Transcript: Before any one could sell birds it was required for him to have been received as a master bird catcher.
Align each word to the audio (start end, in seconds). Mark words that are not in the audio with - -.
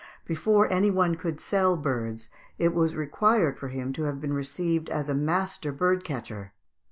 Before 0.25 0.67
any 0.73 0.89
one 0.89 1.13
could 1.13 1.39
sell 1.39 1.77
birds 1.77 2.31
it 2.57 2.73
was 2.73 2.95
required 2.95 3.59
for 3.59 3.67
him 3.67 3.93
to 3.93 4.05
have 4.05 4.19
been 4.19 4.33
received 4.33 4.89
as 4.89 5.09
a 5.09 5.13
master 5.13 5.71
bird 5.71 6.03
catcher. 6.03 6.53